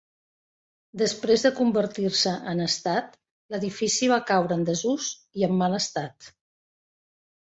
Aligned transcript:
Després 1.01 1.43
de 1.47 1.51
convertir-se 1.59 2.33
en 2.53 2.63
estat 2.65 3.13
l'edifici 3.57 4.09
va 4.13 4.21
caure 4.33 4.59
en 4.61 4.67
desús 4.71 5.11
i 5.43 5.47
en 5.49 5.55
mal 5.61 5.81
estat. 5.83 6.33